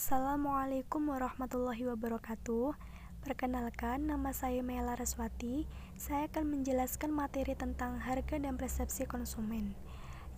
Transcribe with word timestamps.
Assalamualaikum 0.00 1.12
warahmatullahi 1.12 1.84
wabarakatuh. 1.92 2.72
Perkenalkan, 3.20 4.08
nama 4.08 4.32
saya 4.32 4.64
Mela 4.64 4.96
Reswati. 4.96 5.68
Saya 6.00 6.24
akan 6.24 6.56
menjelaskan 6.56 7.12
materi 7.12 7.52
tentang 7.52 8.00
harga 8.00 8.40
dan 8.40 8.56
persepsi 8.56 9.04
konsumen. 9.04 9.76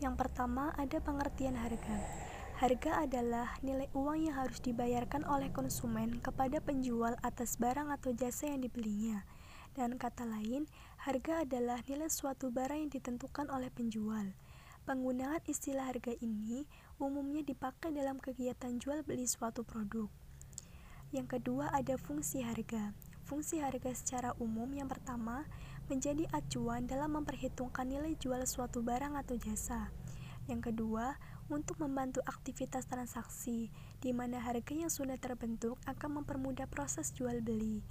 Yang 0.03 0.19
pertama, 0.19 0.75
ada 0.75 0.99
pengertian 0.99 1.55
harga. 1.55 1.95
Harga 2.59 3.07
adalah 3.07 3.55
nilai 3.63 3.87
uang 3.95 4.27
yang 4.27 4.35
harus 4.35 4.59
dibayarkan 4.59 5.23
oleh 5.31 5.55
konsumen 5.55 6.19
kepada 6.19 6.59
penjual 6.59 7.15
atas 7.23 7.55
barang 7.55 7.87
atau 7.87 8.11
jasa 8.19 8.51
yang 8.51 8.67
dibelinya. 8.67 9.23
Dan 9.79 9.95
kata 9.95 10.27
lain, 10.27 10.67
harga 11.07 11.47
adalah 11.47 11.79
nilai 11.87 12.11
suatu 12.11 12.51
barang 12.51 12.83
yang 12.83 12.91
ditentukan 12.91 13.47
oleh 13.47 13.71
penjual. 13.71 14.27
Penggunaan 14.83 15.39
istilah 15.47 15.95
harga 15.95 16.11
ini 16.19 16.67
umumnya 17.01 17.47
dipakai 17.47 17.95
dalam 17.95 18.19
kegiatan 18.19 18.77
jual 18.81 19.05
beli 19.07 19.25
suatu 19.25 19.65
produk. 19.65 20.11
Yang 21.13 21.39
kedua 21.39 21.69
ada 21.73 22.01
fungsi 22.01 22.41
harga. 22.41 22.97
Fungsi 23.29 23.61
harga 23.61 23.93
secara 23.93 24.33
umum 24.41 24.69
yang 24.73 24.89
pertama 24.89 25.45
menjadi 25.93 26.25
acuan 26.33 26.89
dalam 26.89 27.17
memperhitungkan 27.21 27.85
nilai 27.85 28.17
jual 28.17 28.41
suatu 28.49 28.81
barang 28.81 29.17
atau 29.21 29.37
jasa. 29.37 29.93
Yang 30.51 30.73
kedua, 30.73 31.15
untuk 31.53 31.79
membantu 31.79 32.25
aktivitas 32.25 32.89
transaksi, 32.89 33.71
di 34.01 34.11
mana 34.11 34.41
harga 34.43 34.75
yang 34.75 34.91
sudah 34.91 35.21
terbentuk 35.21 35.79
akan 35.85 36.25
mempermudah 36.25 36.67
proses 36.67 37.15
jual 37.15 37.39
beli. 37.45 37.85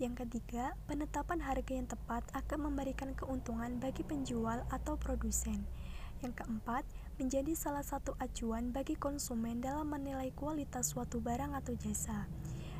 Yang 0.00 0.24
ketiga, 0.24 0.72
penetapan 0.88 1.44
harga 1.44 1.72
yang 1.76 1.84
tepat 1.84 2.24
akan 2.32 2.72
memberikan 2.72 3.12
keuntungan 3.12 3.76
bagi 3.76 4.00
penjual 4.00 4.64
atau 4.72 4.96
produsen. 4.96 5.66
Yang 6.24 6.40
keempat, 6.40 6.88
menjadi 7.20 7.52
salah 7.52 7.84
satu 7.84 8.16
acuan 8.16 8.72
bagi 8.72 8.96
konsumen 8.96 9.60
dalam 9.60 9.92
menilai 9.92 10.32
kualitas 10.32 10.96
suatu 10.96 11.20
barang 11.20 11.52
atau 11.52 11.76
jasa. 11.76 12.24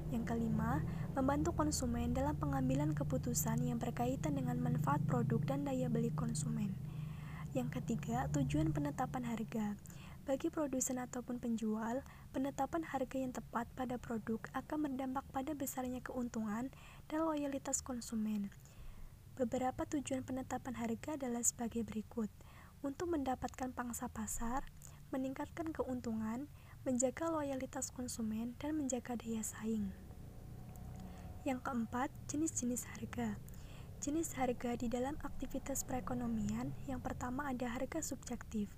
Yang 0.09 0.33
kelima, 0.33 0.81
membantu 1.13 1.53
konsumen 1.53 2.17
dalam 2.17 2.33
pengambilan 2.41 2.97
keputusan 2.97 3.61
yang 3.69 3.77
berkaitan 3.77 4.41
dengan 4.41 4.57
manfaat 4.57 5.05
produk 5.05 5.45
dan 5.45 5.69
daya 5.69 5.93
beli 5.93 6.09
konsumen. 6.17 6.73
Yang 7.53 7.85
ketiga, 7.85 8.33
tujuan 8.33 8.73
penetapan 8.73 9.29
harga. 9.29 9.77
Bagi 10.25 10.49
produsen 10.49 10.97
ataupun 10.97 11.37
penjual, 11.37 12.01
penetapan 12.33 12.81
harga 12.81 13.21
yang 13.21 13.37
tepat 13.37 13.69
pada 13.77 14.01
produk 14.01 14.41
akan 14.57 14.89
berdampak 14.89 15.29
pada 15.37 15.53
besarnya 15.53 16.01
keuntungan 16.01 16.73
dan 17.13 17.29
loyalitas 17.29 17.85
konsumen. 17.85 18.49
Beberapa 19.37 19.85
tujuan 19.85 20.25
penetapan 20.25 20.81
harga 20.81 21.21
adalah 21.21 21.45
sebagai 21.45 21.85
berikut 21.85 22.33
untuk 22.81 23.13
mendapatkan 23.13 23.73
pangsa 23.73 24.09
pasar, 24.09 24.65
meningkatkan 25.13 25.73
keuntungan, 25.75 26.49
menjaga 26.85 27.29
loyalitas 27.29 27.93
konsumen, 27.93 28.57
dan 28.57 28.79
menjaga 28.79 29.19
daya 29.21 29.45
saing. 29.45 29.93
Yang 31.45 31.61
keempat, 31.65 32.09
jenis-jenis 32.29 32.85
harga. 32.97 33.37
Jenis 34.01 34.33
harga 34.33 34.81
di 34.81 34.89
dalam 34.89 35.13
aktivitas 35.21 35.85
perekonomian 35.85 36.73
yang 36.89 37.05
pertama 37.05 37.53
ada 37.53 37.69
harga 37.69 38.01
subjektif. 38.01 38.73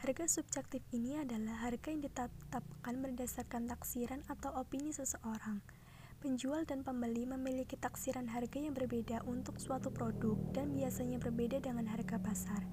Harga 0.00 0.24
subjektif 0.24 0.80
ini 0.96 1.20
adalah 1.20 1.68
harga 1.68 1.92
yang 1.92 2.00
ditetapkan 2.00 2.94
berdasarkan 3.04 3.68
taksiran 3.68 4.24
atau 4.32 4.48
opini 4.56 4.88
seseorang. 4.88 5.60
Penjual 6.24 6.64
dan 6.64 6.86
pembeli 6.86 7.28
memiliki 7.28 7.76
taksiran 7.76 8.30
harga 8.32 8.58
yang 8.60 8.72
berbeda 8.72 9.26
untuk 9.28 9.60
suatu 9.60 9.92
produk 9.92 10.40
dan 10.56 10.72
biasanya 10.72 11.20
berbeda 11.20 11.60
dengan 11.60 11.88
harga 11.92 12.16
pasar. 12.16 12.64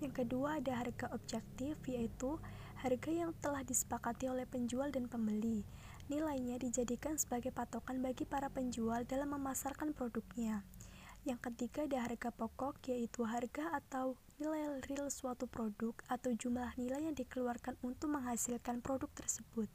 Yang 0.00 0.24
kedua 0.24 0.58
ada 0.58 0.80
harga 0.80 1.12
objektif 1.12 1.76
yaitu 1.84 2.40
harga 2.80 3.12
yang 3.12 3.36
telah 3.44 3.60
disepakati 3.60 4.32
oleh 4.32 4.48
penjual 4.48 4.88
dan 4.88 5.06
pembeli. 5.06 5.62
Nilainya 6.08 6.56
dijadikan 6.56 7.20
sebagai 7.20 7.52
patokan 7.52 8.00
bagi 8.00 8.24
para 8.24 8.48
penjual 8.48 9.04
dalam 9.04 9.36
memasarkan 9.36 9.92
produknya. 9.92 10.64
Yang 11.28 11.52
ketiga 11.52 11.84
ada 11.84 12.08
harga 12.08 12.32
pokok 12.32 12.80
yaitu 12.88 13.28
harga 13.28 13.76
atau 13.76 14.16
nilai 14.40 14.80
real 14.88 15.12
suatu 15.12 15.44
produk 15.44 15.92
atau 16.08 16.32
jumlah 16.32 16.72
nilai 16.80 17.12
yang 17.12 17.12
dikeluarkan 17.12 17.76
untuk 17.84 18.08
menghasilkan 18.08 18.80
produk 18.80 19.12
tersebut. 19.12 19.68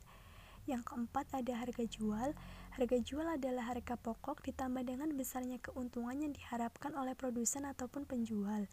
Yang 0.65 0.89
keempat 0.89 1.29
ada 1.29 1.53
harga 1.61 1.85
jual. 1.85 2.33
Harga 2.73 2.97
jual 2.97 3.29
adalah 3.29 3.69
harga 3.69 3.93
pokok 3.93 4.41
ditambah 4.41 4.81
dengan 4.81 5.13
besarnya 5.13 5.61
keuntungan 5.61 6.17
yang 6.17 6.33
diharapkan 6.33 6.97
oleh 6.97 7.13
produsen 7.13 7.69
ataupun 7.69 8.09
penjual. 8.09 8.65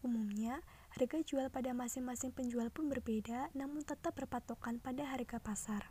Umumnya, 0.00 0.64
harga 0.94 1.26
jual 1.26 1.50
pada 1.50 1.74
masing-masing 1.74 2.30
penjual 2.30 2.70
pun 2.70 2.86
berbeda, 2.86 3.50
namun 3.58 3.82
tetap 3.82 4.14
berpatokan 4.14 4.78
pada 4.78 5.02
harga 5.02 5.42
pasar. 5.42 5.90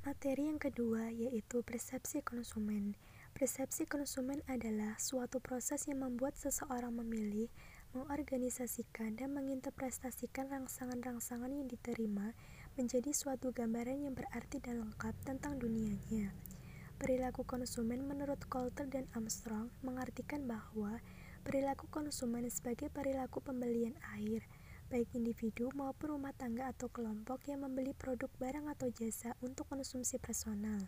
Materi 0.00 0.48
yang 0.48 0.56
kedua 0.56 1.12
yaitu 1.12 1.60
persepsi 1.60 2.24
konsumen. 2.24 2.96
Persepsi 3.36 3.84
konsumen 3.84 4.40
adalah 4.48 4.96
suatu 4.96 5.36
proses 5.44 5.84
yang 5.84 6.00
membuat 6.00 6.32
seseorang 6.40 6.96
memilih, 6.96 7.52
mengorganisasikan, 7.92 9.20
dan 9.20 9.36
menginterpretasikan 9.36 10.48
rangsangan-rangsangan 10.48 11.52
yang 11.52 11.68
diterima 11.68 12.32
menjadi 12.80 13.12
suatu 13.12 13.52
gambaran 13.52 14.08
yang 14.08 14.16
berarti 14.16 14.64
dan 14.64 14.80
lengkap 14.80 15.12
tentang 15.28 15.60
dunianya. 15.60 16.32
Perilaku 16.96 17.44
konsumen 17.44 18.08
menurut 18.08 18.40
Coulter 18.48 18.88
dan 18.88 19.04
Armstrong 19.12 19.68
mengartikan 19.84 20.48
bahwa 20.48 20.96
Perilaku 21.40 21.88
konsumen 21.88 22.44
sebagai 22.52 22.92
perilaku 22.92 23.40
pembelian 23.40 23.96
air, 24.12 24.44
baik 24.92 25.16
individu 25.16 25.72
maupun 25.72 26.20
rumah 26.20 26.36
tangga 26.36 26.68
atau 26.68 26.92
kelompok 26.92 27.48
yang 27.48 27.64
membeli 27.64 27.96
produk 27.96 28.28
barang 28.36 28.68
atau 28.68 28.92
jasa 28.92 29.32
untuk 29.40 29.64
konsumsi 29.64 30.20
personal. 30.20 30.84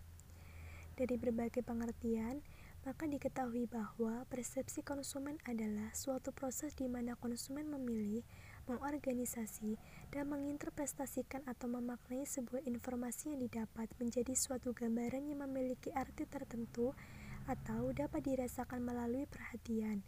Dari 0.92 1.16
berbagai 1.16 1.64
pengertian, 1.64 2.44
maka 2.84 3.08
diketahui 3.08 3.64
bahwa 3.70 4.28
persepsi 4.28 4.84
konsumen 4.84 5.40
adalah 5.48 5.88
suatu 5.96 6.36
proses 6.36 6.76
di 6.76 6.84
mana 6.84 7.16
konsumen 7.16 7.70
memilih, 7.72 8.20
mengorganisasi, 8.68 9.80
dan 10.12 10.28
menginterpretasikan 10.28 11.48
atau 11.48 11.70
memaknai 11.70 12.28
sebuah 12.28 12.66
informasi 12.68 13.32
yang 13.32 13.40
didapat 13.40 13.88
menjadi 13.96 14.36
suatu 14.36 14.76
gambaran 14.76 15.32
yang 15.32 15.48
memiliki 15.48 15.94
arti 15.96 16.28
tertentu 16.28 16.92
atau 17.46 17.94
dapat 17.94 18.20
dirasakan 18.20 18.82
melalui 18.82 19.24
perhatian, 19.30 20.02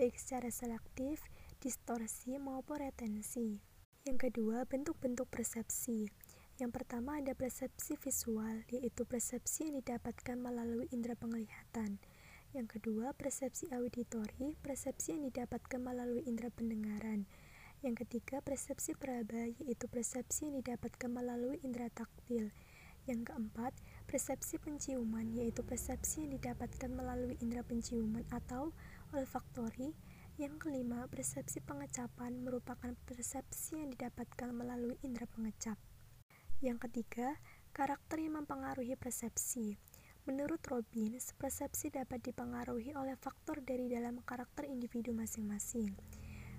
baik 0.00 0.16
secara 0.16 0.48
selektif, 0.48 1.20
distorsi, 1.60 2.40
maupun 2.40 2.80
retensi. 2.80 3.60
Yang 4.08 4.32
kedua, 4.32 4.64
bentuk-bentuk 4.64 5.28
persepsi. 5.28 6.08
Yang 6.56 6.72
pertama 6.72 7.20
ada 7.20 7.36
persepsi 7.36 8.00
visual, 8.00 8.64
yaitu 8.72 9.04
persepsi 9.04 9.68
yang 9.68 9.84
didapatkan 9.84 10.40
melalui 10.40 10.88
indera 10.88 11.20
penglihatan. 11.20 12.00
Yang 12.56 12.80
kedua, 12.80 13.12
persepsi 13.12 13.68
auditori, 13.76 14.56
persepsi 14.64 15.20
yang 15.20 15.28
didapatkan 15.28 15.80
melalui 15.84 16.24
indera 16.24 16.48
pendengaran. 16.48 17.28
Yang 17.84 18.08
ketiga, 18.08 18.40
persepsi 18.40 18.96
peraba, 18.96 19.52
yaitu 19.60 19.84
persepsi 19.84 20.48
yang 20.48 20.64
didapatkan 20.64 21.12
melalui 21.12 21.60
indera 21.60 21.92
taktil. 21.92 22.48
Yang 23.04 23.32
keempat, 23.32 23.76
persepsi 24.08 24.56
penciuman, 24.56 25.28
yaitu 25.36 25.60
persepsi 25.60 26.24
yang 26.24 26.40
didapatkan 26.40 26.88
melalui 26.88 27.36
indera 27.44 27.60
penciuman 27.68 28.24
atau 28.32 28.72
olfaktori. 29.14 29.92
Yang 30.40 30.66
kelima, 30.66 31.04
persepsi 31.10 31.60
pengecapan 31.60 32.40
merupakan 32.40 32.96
persepsi 33.04 33.76
yang 33.76 33.92
didapatkan 33.92 34.48
melalui 34.56 34.96
indera 35.04 35.28
pengecap. 35.28 35.76
Yang 36.64 36.88
ketiga, 36.88 37.36
karakter 37.76 38.24
yang 38.24 38.40
mempengaruhi 38.40 38.96
persepsi. 38.96 39.76
Menurut 40.28 40.60
Robbins, 40.68 41.32
persepsi 41.36 41.88
dapat 41.88 42.20
dipengaruhi 42.20 42.92
oleh 42.92 43.16
faktor 43.16 43.60
dari 43.64 43.88
dalam 43.88 44.20
karakter 44.20 44.68
individu 44.68 45.16
masing-masing. 45.16 45.92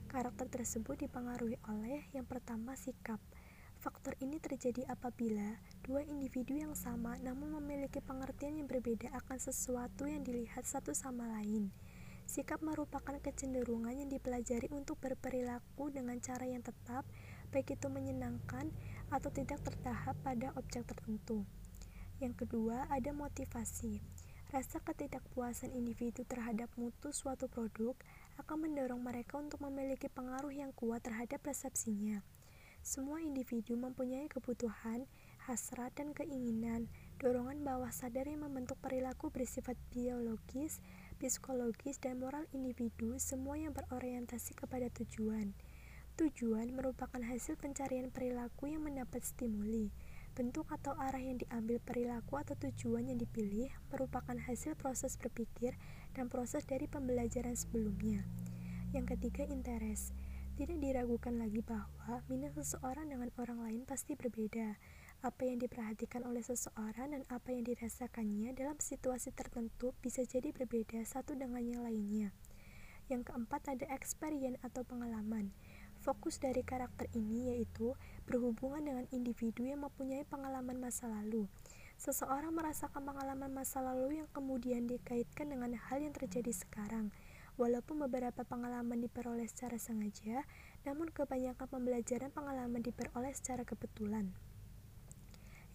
Karakter 0.10 0.50
tersebut 0.52 1.08
dipengaruhi 1.08 1.56
oleh 1.70 2.04
yang 2.12 2.28
pertama 2.28 2.76
sikap. 2.76 3.22
Faktor 3.82 4.14
ini 4.22 4.38
terjadi 4.38 4.86
apabila 4.94 5.58
dua 5.82 6.06
individu 6.06 6.54
yang 6.54 6.78
sama 6.78 7.18
namun 7.18 7.58
memiliki 7.58 7.98
pengertian 7.98 8.62
yang 8.62 8.70
berbeda 8.70 9.10
akan 9.26 9.42
sesuatu 9.42 10.06
yang 10.06 10.22
dilihat 10.22 10.70
satu 10.70 10.94
sama 10.94 11.26
lain. 11.40 11.74
Sikap 12.32 12.64
merupakan 12.64 13.12
kecenderungan 13.20 13.92
yang 13.92 14.08
dipelajari 14.08 14.72
untuk 14.72 14.96
berperilaku 15.04 15.92
dengan 15.92 16.16
cara 16.24 16.48
yang 16.48 16.64
tetap, 16.64 17.04
baik 17.52 17.76
itu 17.76 17.92
menyenangkan 17.92 18.72
atau 19.12 19.28
tidak 19.36 19.60
tertahap 19.68 20.16
pada 20.24 20.56
objek 20.56 20.88
tertentu. 20.88 21.44
Yang 22.24 22.48
kedua, 22.48 22.88
ada 22.88 23.12
motivasi. 23.12 24.00
Rasa 24.48 24.80
ketidakpuasan 24.80 25.76
individu 25.76 26.24
terhadap 26.24 26.72
mutu 26.80 27.12
suatu 27.12 27.52
produk 27.52 28.00
akan 28.40 28.64
mendorong 28.64 29.04
mereka 29.04 29.36
untuk 29.36 29.60
memiliki 29.68 30.08
pengaruh 30.08 30.56
yang 30.56 30.72
kuat 30.72 31.04
terhadap 31.04 31.44
persepsinya. 31.44 32.24
Semua 32.80 33.20
individu 33.20 33.76
mempunyai 33.76 34.32
kebutuhan, 34.32 35.04
hasrat, 35.44 35.92
dan 36.00 36.16
keinginan, 36.16 36.88
dorongan 37.20 37.60
bawah 37.60 37.92
sadar 37.92 38.24
yang 38.24 38.48
membentuk 38.48 38.80
perilaku 38.80 39.28
bersifat 39.30 39.76
biologis, 39.92 40.80
psikologis, 41.30 42.02
dan 42.02 42.18
moral 42.18 42.50
individu 42.56 43.20
semua 43.22 43.60
yang 43.60 43.76
berorientasi 43.76 44.58
kepada 44.58 44.90
tujuan. 44.90 45.54
Tujuan 46.18 46.74
merupakan 46.74 47.22
hasil 47.22 47.58
pencarian 47.62 48.10
perilaku 48.10 48.72
yang 48.72 48.82
mendapat 48.82 49.22
stimuli. 49.22 49.94
bentuk 50.32 50.64
atau 50.72 50.96
arah 50.96 51.20
yang 51.20 51.36
diambil, 51.44 51.84
perilaku 51.84 52.40
atau 52.40 52.56
tujuan 52.56 53.12
yang 53.12 53.20
dipilih 53.20 53.68
merupakan 53.92 54.32
hasil 54.32 54.80
proses 54.80 55.20
berpikir 55.20 55.76
dan 56.16 56.32
proses 56.32 56.64
dari 56.64 56.88
pembelajaran 56.88 57.52
sebelumnya. 57.52 58.24
Yang 58.96 59.16
ketiga, 59.20 59.44
interest. 59.52 60.16
Tidak 60.56 60.80
diragukan 60.80 61.36
lagi 61.36 61.60
bahwa 61.60 62.24
minat 62.32 62.56
seseorang 62.56 63.12
dengan 63.12 63.28
orang 63.40 63.60
lain 63.60 63.82
pasti 63.84 64.16
berbeda. 64.16 64.80
Apa 65.22 65.46
yang 65.46 65.62
diperhatikan 65.62 66.26
oleh 66.26 66.42
seseorang 66.42 67.14
dan 67.14 67.22
apa 67.30 67.54
yang 67.54 67.62
dirasakannya 67.62 68.58
dalam 68.58 68.82
situasi 68.82 69.30
tertentu 69.30 69.94
bisa 70.02 70.26
jadi 70.26 70.50
berbeda 70.50 70.98
satu 71.06 71.38
dengan 71.38 71.62
yang 71.62 71.86
lainnya. 71.86 72.34
Yang 73.06 73.30
keempat 73.30 73.70
ada 73.70 73.86
experience 73.94 74.58
atau 74.66 74.82
pengalaman. 74.82 75.54
Fokus 76.02 76.42
dari 76.42 76.66
karakter 76.66 77.06
ini 77.14 77.54
yaitu 77.54 77.94
berhubungan 78.26 78.82
dengan 78.82 79.06
individu 79.14 79.62
yang 79.62 79.86
mempunyai 79.86 80.26
pengalaman 80.26 80.82
masa 80.82 81.06
lalu. 81.06 81.46
Seseorang 82.02 82.58
merasakan 82.58 83.06
pengalaman 83.06 83.54
masa 83.54 83.78
lalu 83.78 84.26
yang 84.26 84.30
kemudian 84.34 84.90
dikaitkan 84.90 85.54
dengan 85.54 85.78
hal 85.78 86.02
yang 86.02 86.18
terjadi 86.18 86.50
sekarang. 86.50 87.14
Walaupun 87.62 88.02
beberapa 88.10 88.42
pengalaman 88.42 88.98
diperoleh 88.98 89.46
secara 89.46 89.78
sengaja, 89.78 90.42
namun 90.82 91.14
kebanyakan 91.14 91.70
pembelajaran 91.70 92.34
pengalaman 92.34 92.82
diperoleh 92.82 93.38
secara 93.38 93.62
kebetulan. 93.62 94.34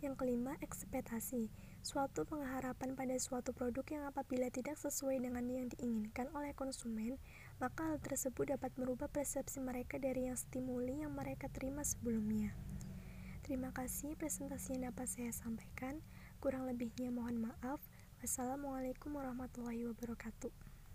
Yang 0.07 0.23
kelima, 0.23 0.55
ekspektasi. 0.63 1.51
Suatu 1.83 2.23
pengharapan 2.23 2.95
pada 2.95 3.19
suatu 3.19 3.51
produk 3.51 3.83
yang 3.91 4.07
apabila 4.07 4.47
tidak 4.55 4.79
sesuai 4.79 5.19
dengan 5.19 5.43
yang 5.51 5.67
diinginkan 5.67 6.31
oleh 6.31 6.55
konsumen, 6.55 7.19
maka 7.59 7.91
hal 7.91 7.99
tersebut 7.99 8.55
dapat 8.55 8.71
merubah 8.79 9.11
persepsi 9.11 9.59
mereka 9.59 9.99
dari 9.99 10.31
yang 10.31 10.39
stimuli 10.39 11.03
yang 11.03 11.11
mereka 11.11 11.51
terima 11.51 11.83
sebelumnya. 11.83 12.55
Terima 13.43 13.75
kasih 13.75 14.15
presentasi 14.15 14.79
yang 14.79 14.95
dapat 14.95 15.11
saya 15.11 15.35
sampaikan. 15.35 15.99
Kurang 16.39 16.71
lebihnya 16.71 17.11
mohon 17.11 17.43
maaf. 17.43 17.83
Wassalamualaikum 18.23 19.11
warahmatullahi 19.11 19.91
wabarakatuh. 19.91 20.66